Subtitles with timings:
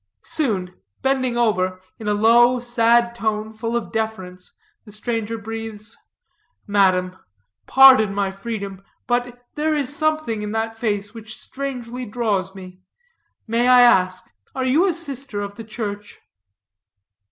[0.25, 0.73] Soon,
[1.03, 4.51] bending over, in a low, sad tone, full of deference,
[4.83, 5.95] the stranger breathes,
[6.65, 7.15] "Madam,
[7.67, 12.79] pardon my freedom, but there is something in that face which strangely draws me.
[13.45, 16.19] May I ask, are you a sister of the Church?"